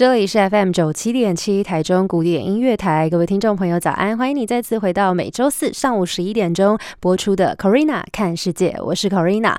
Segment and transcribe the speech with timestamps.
[0.00, 9.56] 这里是 FM 九七点七台中古典音乐台，各位听众朋友早安，欢迎你再次回到每周四上午十一点钟播出的 Corina 看世界，我是 Corina，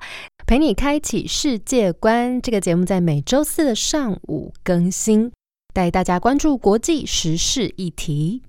[0.47, 2.41] 陪你开启世界观。
[2.41, 5.31] 这个节目在每周四的上午更新，
[5.75, 8.41] 带大家关注国际时事议题。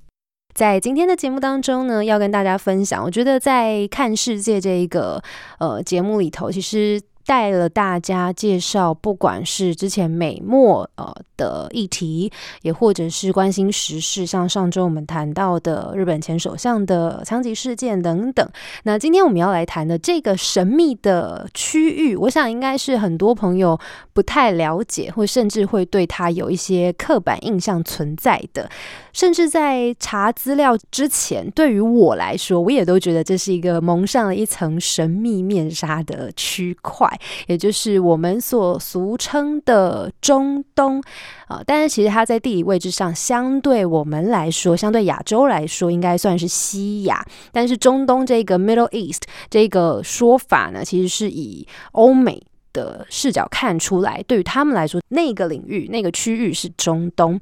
[0.54, 5.22] 在今天的节目当中呢，要跟大家分享，我觉得在看世界这一个
[5.58, 6.98] 呃节目里头，其实。
[7.24, 12.30] 带了大家介绍，不管是之前美墨呃的议题，
[12.62, 18.48] 也或者是关心时事，像上周我们谈到的日本前首相的枪击事件等等。
[18.84, 23.78] 那今天我们要来谈的这个神秘的区域，我想应该是很多朋友
[24.12, 28.68] 不太了解，或甚至会对他有一些刻板印象存在的。
[29.12, 37.11] 甚至在查资料之前，对于我来说，我也都觉得这是一个蒙上了一层神秘面纱的区块。
[37.46, 41.02] 也就是我们所俗称的中东
[41.46, 47.24] 啊，但是其实它在地理位置上，相对我们来说，相对亚洲来说，应该算是西亚。
[47.52, 52.42] 但是中东这个 Middle East 这个说法呢，其实是以欧美。
[52.72, 57.40] 的视角看出来，对于他们来说，那个领域、那个区域是中东。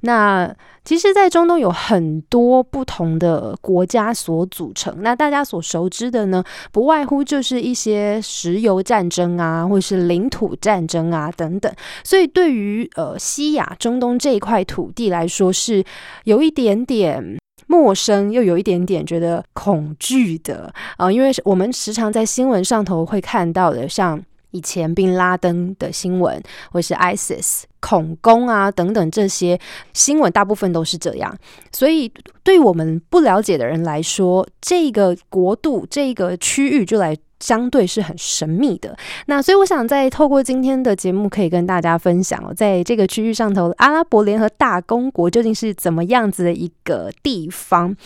[0.00, 4.92] 那其实，在中东有很多不同的国家所组成。
[5.00, 11.72] 那大家所熟知的呢，不外乎就是一些石油战争啊，或是领土战争啊等等。
[12.02, 15.84] 所以，对于呃西亚、中东这一块土地来说，是
[16.24, 17.38] 有一点点
[17.68, 21.12] 陌生，又有一点点觉得恐惧的啊。
[21.12, 24.20] 因为我们时常在新闻上头会看到的，像。
[24.52, 29.58] 以前宾拉登的新闻，或是 ISIS 恐攻啊等等这些
[29.92, 31.36] 新闻，大部分都是这样。
[31.72, 32.10] 所以，
[32.44, 37.16] 对我们不了解的人来说，这个国度、这个区域就来。
[37.42, 47.96] 相对是很神秘的，那所以我想在透过今天的节目，可以跟大家分享哦，在这个区域上头，阿拉伯联合大公国究竟是怎么样子的一个地方？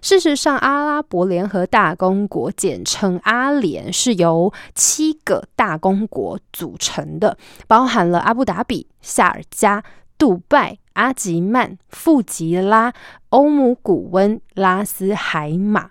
[0.00, 9.82] 事实上，阿拉伯联合大公国简称阿联，是由七个大公国组成的，包含了阿布达比、夏尔加、
[10.16, 12.92] 杜拜、阿吉曼、富吉拉、
[13.30, 15.90] 欧姆古温、拉斯海马。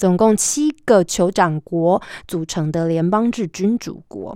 [0.00, 4.34] 总共七个酋长国组成的联邦制君主国，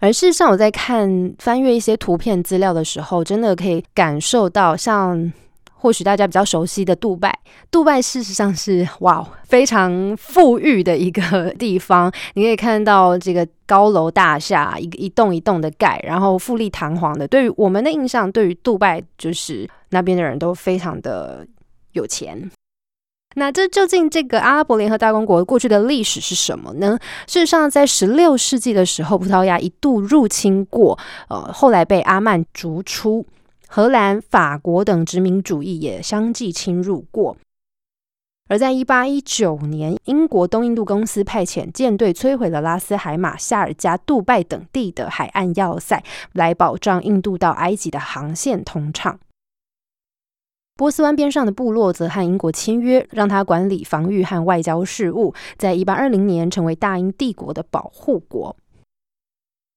[0.00, 5.32] 而事实上，我在看翻阅一些图片资料的时候，真的可以感受到，像
[5.72, 7.38] 或许大家比较熟悉的杜拜，
[7.70, 12.12] 杜拜事实上是哇非常富裕的一个地方。
[12.34, 17.28] 你可以看到这个高楼大厦，一一栋一栋的盖，然后富丽堂皇的。
[17.28, 21.46] 对于我们的印象，对于杜拜就是那边的人都非常的
[21.92, 22.50] 有钱。
[23.34, 26.98] 那这究竟这个阿拉伯联合大公国过去的历史是什么呢？
[27.26, 33.26] 事实上，在十六世纪的时候，葡萄牙一度入侵过，呃，后来被阿曼逐出。
[33.66, 37.36] 荷兰、法国等殖民主义也相继侵入过。
[38.46, 49.18] 而在一八一九年，英国东印度公司派遣舰队摧毁了拉斯海马、夏尔加、杜拜等地的海岸要塞，来保障印度到埃及的航线通畅。
[50.76, 55.32] 波斯湾边上的部落则和英国签约，让他管理防御和外交事务。
[55.56, 58.56] 在一八二零年，成为大英帝国的保护国。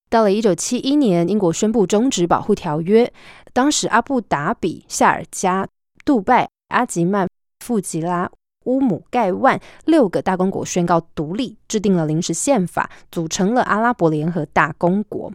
[0.09, 3.13] 到了一九七一年，英国宣布终止保护条约。
[3.53, 5.67] 当时，阿布达比、夏尔加、
[6.03, 7.29] 杜拜、阿吉曼、
[7.59, 8.27] 富吉拉、
[8.65, 15.31] 乌姆盖万六个大公国宣告独立，制定了临时宪法，组成了阿拉伯联合大公国。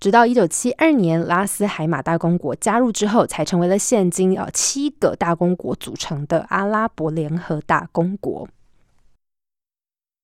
[0.00, 8.48] 直到一九七二年，拉斯海马大公国加入之后，才成为了现今呃七个大公国组成的阿拉伯联合大公国。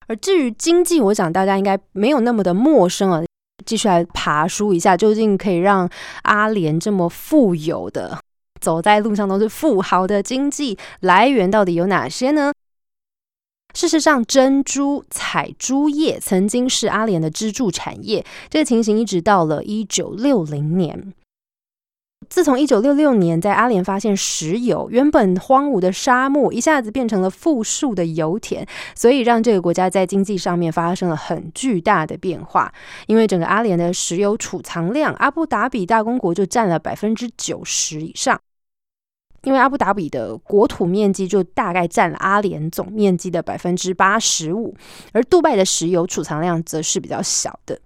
[0.08, 3.22] 而至于经济，我想大家应该没有那么的陌生啊。
[3.66, 5.88] 继续来爬书一下，究竟可以让
[6.22, 8.18] 阿联这么富有的
[8.60, 12.52] 走在路上都是富豪的经济来源到底有哪些呢？
[13.76, 18.24] 事实上，珍珠采珠业曾经是阿联的支柱产业。
[18.48, 21.12] 这个情形一直到了一九六零年，
[22.30, 32.72] 自从一九六六年在阿联发现石油，原本荒芜的沙漠一下子变成了富庶的油田，所以让这个国家在经济上面发生了很巨大的变化。
[33.06, 38.40] 因为整个阿联的石油储藏量，阿布达比大公国就占了百分之九十以上。
[39.46, 44.74] 因为阿布达比的国土面积就大概占了阿联总面积的百分之八十五，
[45.12, 47.78] 而杜拜的石油储藏量则是比较小的。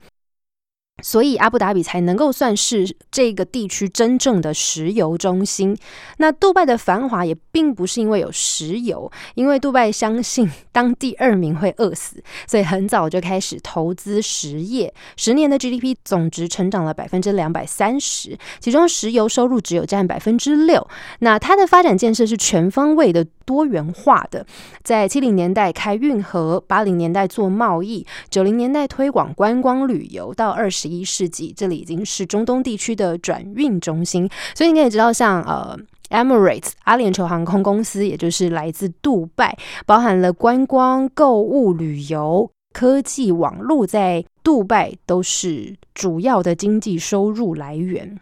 [1.03, 5.77] 所以阿布达比才能够算是这个地区真正的石油中心。
[6.19, 14.93] 那杜拜的繁华也并不是因为有石油，因为杜拜相信当第二名会饿死，所以很早就开始投资实业。
[15.17, 20.87] 十年的 GDP 总值成长了百分之两百三十，其中石油收入只有占百分之六。
[21.21, 24.45] 那它的发展建设是全方位的、多元化的，
[24.83, 30.90] 在七零年代开运河，八零年代做贸易，九零年代推广观光旅游，到二十。
[30.91, 35.79] 一世纪，这里已经是中东地区的转运中心，所以你可以知道，像呃
[36.11, 39.57] ，Emirates 阿联酋航空公司，也就是来自杜拜，
[39.87, 48.19] 包含了观光、购物、旅游、科技、网络，在杜拜都是主要的经济收入来源。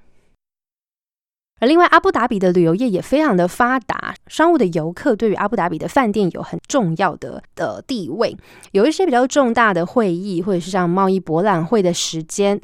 [1.61, 8.37] 而另外，阿布达比的旅游业也非常的发达，商务的游客对于阿布达比的饭店有很重要的的地位。
[8.71, 12.61] 有一些比较重大的会议，或者是像贸易博览会的时间，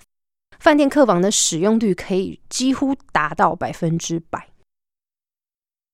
[0.61, 4.47] 饭店客房的使用率可以几乎达到百分之百。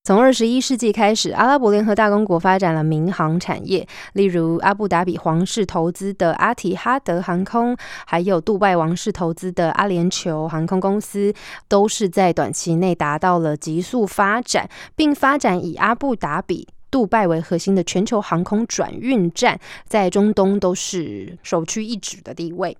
[0.02, 7.76] 从二十一世纪开始，阿拉伯联合大公国发展了民航产业，例如阿布达比皇室投资的阿提哈德航空，
[8.06, 11.34] 还有杜拜王室投资的阿联酋航空公司，
[11.68, 14.66] 都是在短期内达到了急速发展，
[14.96, 22.74] 并发展以阿布达比、杜拜为核心的全球航空转运站，在中东都是首屈一指的地位。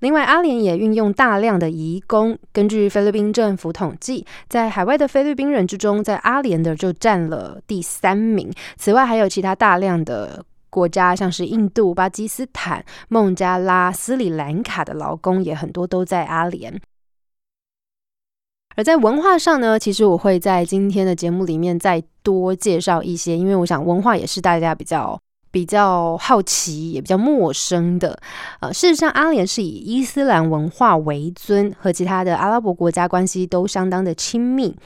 [0.00, 2.38] 另外，阿联也运用大量的移工。
[2.52, 8.48] 根据菲律宾政府统计，在海外的菲律宾人之中，在阿联的就占了第三名。
[8.76, 16.80] 此外，还有其他大量的国家，像是印度、巴基斯坦、孟加拉、斯里兰卡的劳工也很多都在阿联。
[18.76, 25.20] 而在文化上呢，其实我会在今天的节目里面再多介绍一些，因为我想文化也是大家比较。
[25.50, 28.18] 比较好奇也比较陌生的，
[28.60, 34.76] 呃，事实上，阿联是以伊斯兰文化为尊，和其他的阿拉伯国家关系都相当的亲密。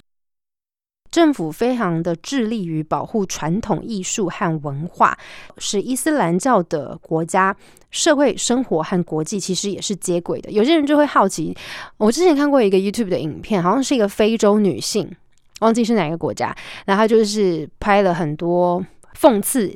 [1.10, 5.18] 政府非常的致力于保护传统艺术和文化，
[5.58, 7.54] 是伊斯兰教的国家，
[7.90, 10.50] 社会生活和国际其实也是接轨的。
[10.50, 11.54] 有些人就会好奇，
[11.98, 15.14] 我之前看过一个 YouTube 的影片，好像是一个非洲女性，
[15.60, 16.56] 忘记是哪个国家，
[16.86, 18.82] 然后就是拍了很多
[19.14, 19.70] 讽刺。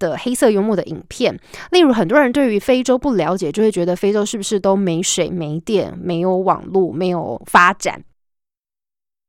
[0.00, 1.38] 的黑色幽默的影片，
[1.70, 8.02] 例如很多人对于非洲不了解，就会觉得非洲是不是都没水、没电、没有网络、没有发展？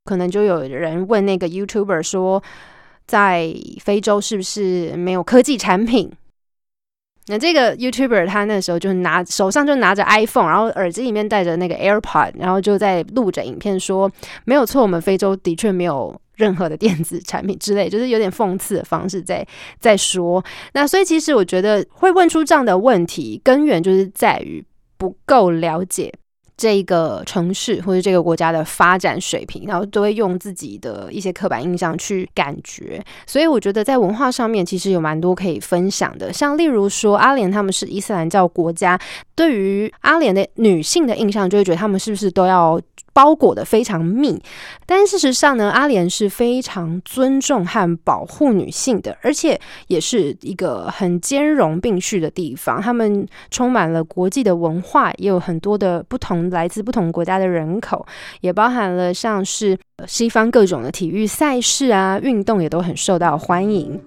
[0.05, 2.41] 可能就有人问那个 YouTuber 说，
[3.05, 6.11] 在非洲是不是没有科技产品？
[7.31, 14.11] 那这个 YouTuber 他那时候就拿手上就拿着 iPhone，然后耳机里面带着那个 AirPod，然后就在录着影片说，
[14.45, 16.15] 没有错，我们非洲的确没有。
[16.37, 19.45] 任何的电子产品之类，就是有点讽刺的方式在
[19.79, 20.43] 在说。
[20.73, 24.63] 那所以其实我觉得会问出这样的问题，根源就是在于
[24.97, 26.11] 不够了解
[26.57, 33.03] 这个城市或者这个国家的发展水平，然后都会用自己的一些刻板印象去感觉。
[33.25, 38.99] 所以我觉得在文化上面其实有蛮多可以分享的，像例如说阿联他们是伊斯兰教国家，
[39.35, 42.79] 对于阿联的女性的印象就会觉得他们是不是都要。
[43.13, 44.41] 包裹的非常密，
[44.85, 52.81] 但事实上呢，阿联是非常尊重和保护女性的，而且也是一个很兼容并蓄的地方。
[52.81, 58.05] 他们充满了国际的文化，也有很多的不同来自不同国家的人口，
[58.41, 59.77] 也包含了像是
[60.07, 63.99] 西方各种的体育赛事啊，运动也都很受到欢迎。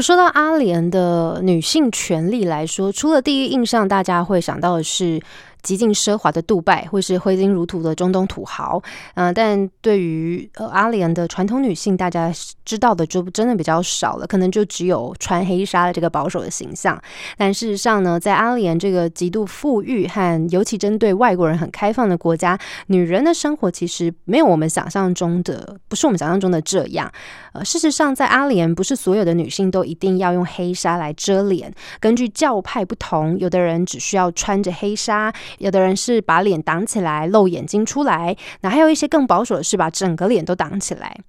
[0.00, 5.20] 说到阿联的女性权利来说，除了第一印象大家会想到的是
[5.62, 8.82] 极尽奢华的杜拜，或是挥金如土的中东土豪。
[9.14, 12.32] 嗯，但对于呃阿联的传统女性，大家
[12.64, 17.00] 知道的就真的比较少了，可能就只有穿黑纱的这个保守的形象。
[17.36, 27.10] 但事实上呢，在阿联这个极度富裕和尤其针对外国人很开放的国家，女人的生活其实没有我们想象中的，不是我们想象中的这样。
[27.52, 31.72] 呃，事实上，在阿联，不是所有的女性都一定要用黑纱来遮脸。
[31.98, 38.36] 根据教派不同，有的人只需要穿着黑纱，有的人是把脸挡起来，露眼睛出来。
[38.60, 41.20] 那还有一些更保守的是把整个脸都挡起来。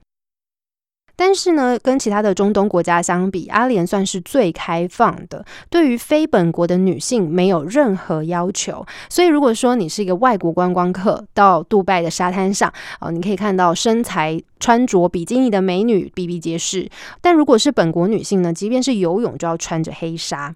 [1.14, 8.84] 但是呢，跟其他的中东国家相比，阿联算是最开放的，对于非本国的女性没有任何要求。
[9.08, 16.90] 所以，如果说你是一个外国观光客，到杜拜的沙滩上，哦，你可以看到身材穿着比基尼的美女比比皆是。
[17.22, 20.56] 但如果是本国女性呢，即便是游泳，就要穿着黑纱。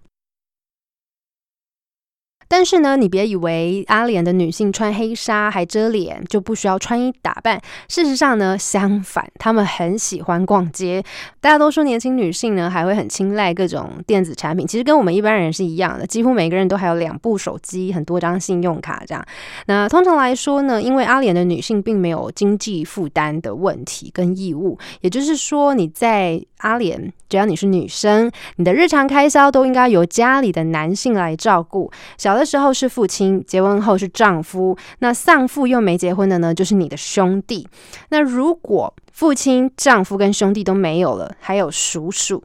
[2.48, 7.62] 但是呢，你别以为阿联的女性穿黑纱还遮脸就不需要穿衣打扮。
[7.88, 11.04] 事实上呢，相反，她们很喜欢逛街。
[11.42, 19.26] 大家都说年轻女性呢还会很青睐各种电子产品，其实跟我们一般人是一样的，几乎每个人都还有两部手机、很多张信用卡这样。
[19.68, 31.92] 那通常来说呢，因为阿联的女性并没有经济负担的问题跟义务，也就是说你在阿联，只要你是女生，你的日常开销都应该由家里的男性来照顾。
[32.18, 37.68] 小的时候是父亲，结婚后是丈夫，那丧父又没结婚的呢，就是你的兄弟。
[38.10, 42.44] 那如果父亲、丈夫跟兄弟都没有了，还有叔叔，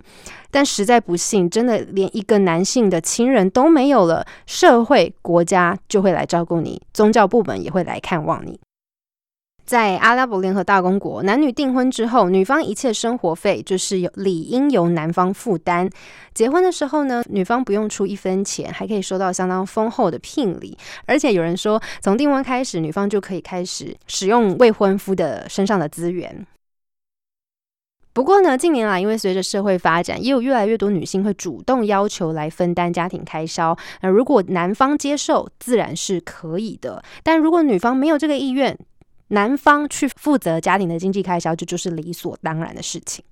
[0.50, 8.58] 但实在不幸，真的连一个男性的亲人都没有了，社会、国家就会来照顾你，宗教部门也会来看望你。
[9.70, 15.88] 在阿拉伯联合大公国，男女订婚之后，女方一切生活费就是由理应由男方负担。
[16.34, 20.76] 结婚的时候呢，女方不用出一分钱，还可以收到相当丰厚的聘礼。
[21.06, 26.44] 而且有人说，从订婚开始，女方就可以开始使用未婚夫的身上的资源。
[28.12, 33.78] 不过呢，近年来因为随着社会发展，也有越来越多女性会主动要求来分担家庭开销。
[34.00, 38.76] 那如果男方接受，自然是可以的；但如果女方没有这个意愿，
[39.30, 43.24] 男方去负责家庭的经济开销，这就是理所当然的事情。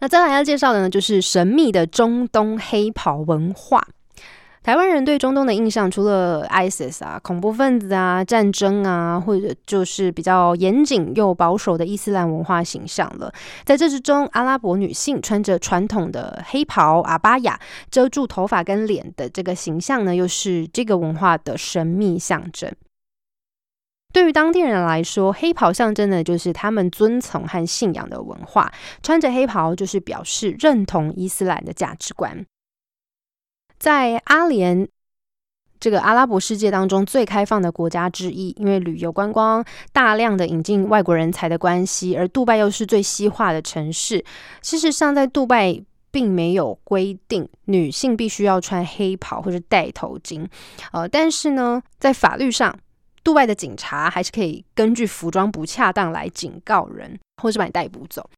[0.00, 3.86] 那再来要介绍的呢，就是神秘的中东黑袍文化。
[4.62, 13.32] 台湾人对中东的印象，除了 ISIS 啊、恐怖分子啊、战争啊，或者就是比较严谨又保守的伊斯兰文化形象了。
[13.64, 17.58] 在这之中，阿拉伯女性穿着传统的黑袍阿巴雅，
[17.90, 22.70] 遮住头发跟脸的这个形象呢，又是这个文化的神秘象征。
[24.12, 28.72] 对于当地人来说，黑袍象征的就是他们遵从和信仰的文化。
[29.02, 32.44] 穿着黑袍就是表示认同伊斯兰的价值观。
[33.78, 34.88] 在阿联
[35.78, 44.24] 这个阿拉伯世界当中最开放的国家之一，因为旅游观光大量的引进外国人才的关系，而杜拜又是最西化的城市。
[44.60, 50.46] 事实上，在杜拜并没有规定女性必须要穿黑袍或者戴头巾，
[50.92, 52.76] 呃，但是呢，在法律上。
[53.30, 58.28] 杜拜的警察还是可以根据服装不恰当来警告人，或是把你逮捕走。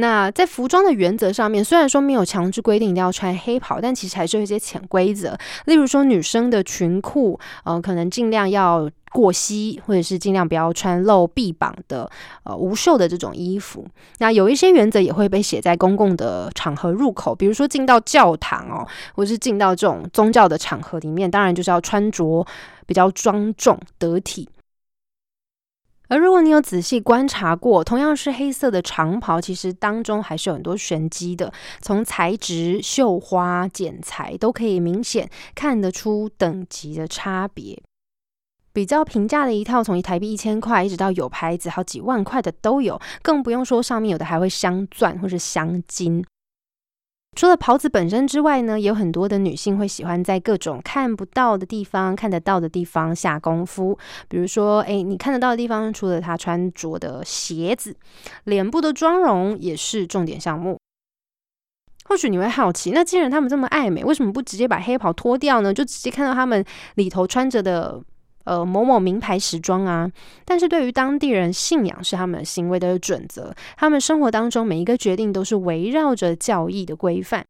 [0.00, 5.36] 那在服装的原则上面，虽然说没有强制规定一定要穿黑袍，但其实还是有一些潜规则。
[5.66, 12.08] 例如说，女生的裙裤，呃，可能尽量要过膝，或者是尽量不要穿露臂膀的，
[12.44, 13.84] 呃，无袖的这种衣服。
[14.18, 18.86] 那有一些原则也会被写在公共的场合入口，比如说进到教堂哦，
[19.16, 22.46] 或是进到这种宗教的场合里面，当然就是要穿着
[22.86, 24.48] 比较庄重得体。
[26.08, 31.52] 而如果你有仔细观察过，同样是黑色的长袍，其实当中还是有很多玄机的。
[31.80, 37.80] 从材质、绣花、剪裁都可以明显看得出等级的差别。
[38.72, 46.24] 比较平价的一套，从一台币一千块，一直到有牌子好几万块的都有，更不用说上面有的还会镶钻或是镶金。
[47.38, 53.96] 除了袍子本身之外呢，有很多的女性会喜欢在各种看不到的地方、看得到的地方下功夫。
[54.28, 57.94] 比如说，哎，你看得到的地方，除了她穿着的鞋子，
[58.42, 60.80] 脸部的妆容也是重点项目。
[62.06, 65.72] 或许你会好奇，那既然他们这么爱美，为什么不直接把黑袍脱掉呢？
[65.72, 66.64] 就直接看到他们
[66.96, 68.02] 里头穿着的。
[68.48, 70.10] 呃，某某名牌时装啊，
[70.46, 77.44] 但是对于当地人，信仰是他们行为的准则，他们生活当中每一个决定都是围绕着教义的规范，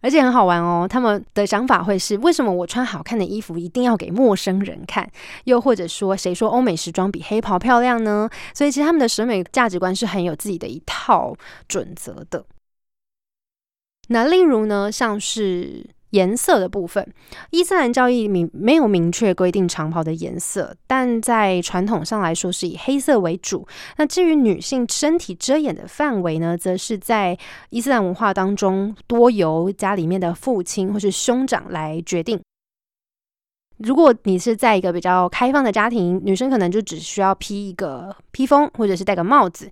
[0.00, 0.86] 而且很好玩哦。
[0.88, 5.10] 他们的想法会是：为什么我穿好看的衣服一定要给陌生人看？
[5.44, 8.30] 又或者说，谁说欧美时装比黑袍漂亮呢？
[8.54, 11.34] 所以，其实他们的审美价值观是很有自己的一套
[11.66, 12.44] 准则的。
[14.08, 15.90] 那例如呢，像是。
[16.10, 17.06] 颜色的部分，
[17.50, 23.66] 伊斯兰教义明没有明确规定长袍的颜色，但在传统上来说是以黑色为主。
[23.96, 27.38] 那至于女性身体遮掩的范围呢，则是在
[27.70, 32.40] 伊斯兰文化当中多由家里面的父亲或是兄长来决定。
[33.78, 39.70] 如果你是在一个比较开放的家庭，女生可能就只需要披一个披风，或者是戴个帽子。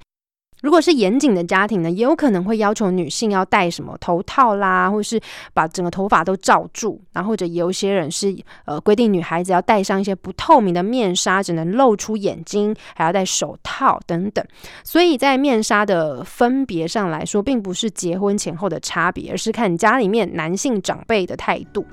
[0.61, 5.21] 如果是严谨的家庭呢，也有可能会要求女性要戴什么头套啦，或是
[5.55, 14.45] 把整个头发都罩住，然后或者有些人是呃规定女孩子要戴上一些不透明的面纱，只能露出眼睛，还要戴手套等等。
[14.83, 21.87] 所以在面纱的分别上来说，并不是结婚前后的差别，而是看家里面男性长辈的态度。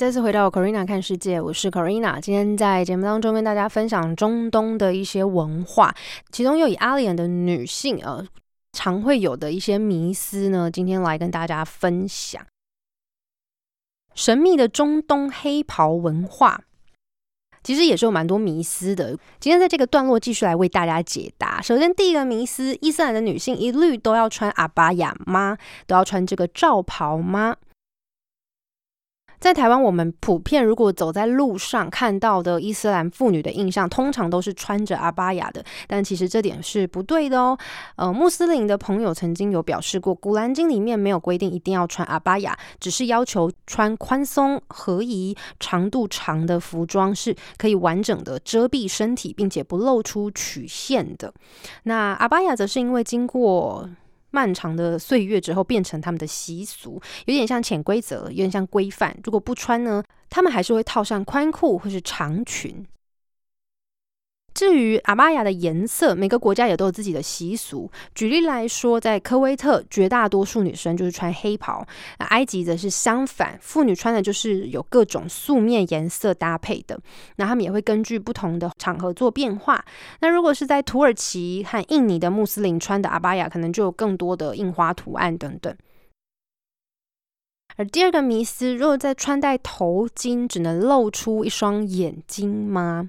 [0.00, 2.18] 再次回到 Corina 看世界，我是 Corina。
[2.18, 5.94] 今天在节目当中跟大家分享中东的一些文化，
[6.32, 8.26] 其中又以阿联的女性呃
[8.72, 12.42] 常会有的一些迷思呢，今天来跟大家分享
[14.14, 16.62] 神秘的中东黑袍文化，
[17.62, 19.10] 其实也是有蛮多迷思的。
[19.38, 21.60] 今天在这个段落继续来为大家解答。
[21.60, 25.58] 首先，第一个迷思：伊斯兰的女性一律都要穿阿巴亚吗？
[25.86, 27.54] 都要穿这个罩袍吗？
[29.40, 35.64] 在台湾，我们普遍如果走在路上看到的伊斯兰妇女的印象，通常都是穿着阿巴雅的。
[35.88, 37.58] 但其实这点是不对的哦。
[37.96, 51.32] 呃，穆斯林的朋友曾经有表示过，《古兰经》里面没有规定一定要穿阿巴雅，只是要求穿宽松、合宜、长度长的服装，是可以完整的遮蔽身体，并且不露出曲线的。
[51.84, 53.88] 那阿巴雅则是因为经过。
[54.30, 59.16] 漫长的岁月之后，变成他们的习俗，有点像潜规则，有点像规范。
[59.24, 62.86] 如果不穿呢，他们还是会套上宽裤或是长裙。
[64.60, 67.90] 至于阿巴亚的颜色，每个国家也都有自己的习俗。
[68.14, 71.82] 举例来说，在科威特，绝大多数女生就是穿黑袍；
[72.18, 77.00] 那埃及则是相反，妇女穿的就是有各种素面颜色搭配的。
[77.36, 79.82] 那他们也会根据不同的场合做变化。
[80.20, 85.74] 那如果是在土耳其和印尼的穆斯林穿的阿巴亚，可能就有更多的印花图案等等。
[87.76, 93.08] 而第二个迷思，如果在穿戴头巾，只能露出一双眼睛吗？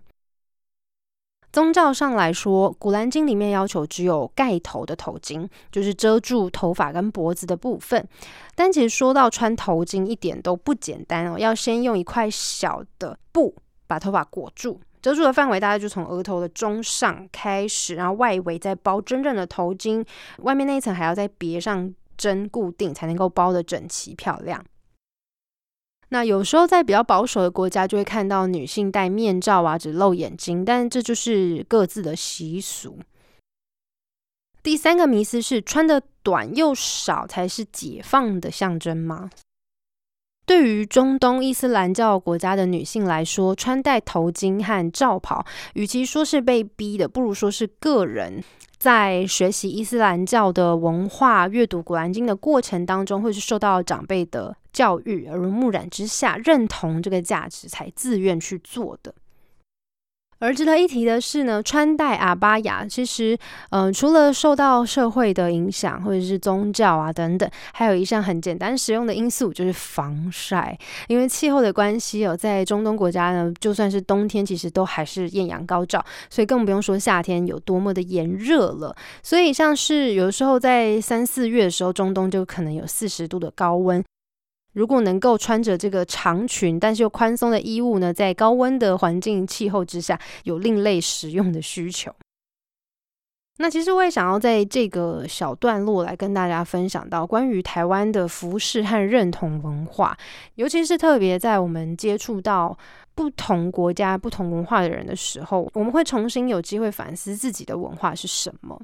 [1.51, 8.07] 宗教上来说，《古兰经》里面要求只有盖头的头巾，就是遮住头发跟脖子的部分。
[8.55, 13.53] 但其实说到穿头巾，一点都不简单哦，要先用一块小的布
[13.85, 20.05] 把头发裹住，遮住的范围大概就从额头的中上开始，然后外围再包真正的头巾，
[20.37, 24.63] 外面那一层还要再别上针固定，才能够包的整齐漂亮。
[26.13, 32.99] 那有时候在比较保守的国家，就会看到女性戴面罩啊，只露眼睛，但这就是各自的习俗。
[34.61, 39.29] 第三个迷思是，穿的短又少才是解放的象征吗？
[40.51, 48.43] 对于中东伊斯兰教国家的女性来说，穿戴头巾和罩袍，与其说是被逼的，不如说是个人。
[48.77, 59.15] 在学习伊斯兰教的文化、阅读古兰经的过程当中，会是受到长辈的教育，耳濡目染之下，认同这个价值，才自愿去做的。
[60.41, 63.37] 而值得一提的是呢，穿戴阿巴雅其实，
[63.69, 70.75] 嗯，除了受到社会的影响或者是宗教啊等等，还有一项很简单实用的因素就是防晒。
[71.07, 78.95] 因为气候的关系哦，在中东国家呢，就算是冬天，其实都还是艳阳高照，所以更不用说夏天有多么的炎热了。
[79.21, 84.03] 所以像是有时候在三四月的时候，中东就可能有四十度的高温。
[84.73, 92.13] 如果能够穿着这个长裙，但是又宽松的衣物呢，在高温的环境气候之下，有另类实用的需求。
[93.57, 100.17] 那其实我也想要在这个小段落来跟大家分享到关于台湾的服饰和认同文化，
[100.55, 102.75] 尤其是特别在我们接触到
[103.13, 108.81] 不同国家、不同文化的人的时候，我们会重新有机会反思自己的文化是什么。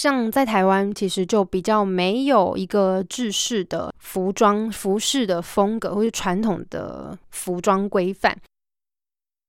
[0.00, 8.34] 像在台湾，其实就比较没有一个制式的服装、服饰的风格，或是传统的服装规范。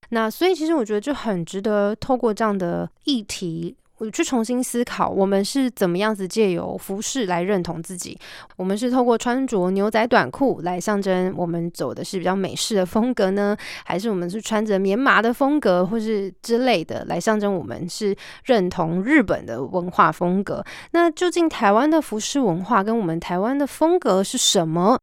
[0.09, 8.17] 那所以，其实我觉得就很值得透过这样的议题，我去重新思考，我们是怎么样子借由服饰来认同自己？
[8.55, 20.65] 我们是透过穿着牛仔短裤来象征我们走的是比较美式的风格呢，还是我们是穿着棉麻的风格，或是之类的来象征我们是认同日本的文化风格？
[20.93, 24.97] 那究竟台湾的服饰文化跟我们台湾的风格是什么？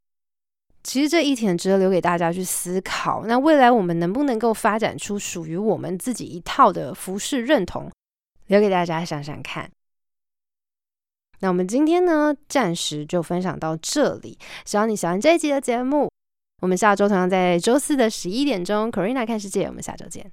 [0.82, 3.22] 其实这一点值得留给大家去思考。
[3.26, 7.88] 那未来我们能不能够发展出属于我们自己一套的服饰认同？
[8.48, 9.70] 留给大家想想看。
[11.40, 14.37] 那我们今天呢，暂时就分享到这里。
[14.64, 16.11] 希望你喜欢这一集的节目。
[16.61, 19.66] 我们下周同样在周四的十一点钟，Corina 看世界。
[19.66, 20.32] 我们下周见。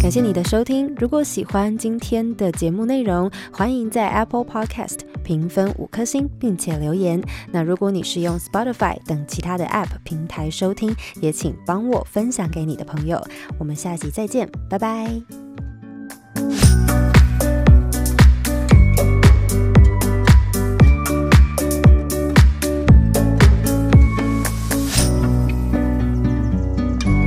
[0.00, 0.94] 感谢你的收听。
[0.96, 7.20] 如果喜欢今天的节目内容，欢迎在 Apple Podcast 评分五颗星，并且留言。
[7.50, 13.20] 那如果你是用 Spotify 等其他的 App 平台收听，也请帮我分享给你的朋友。
[13.58, 15.45] 我们下集再见，拜拜。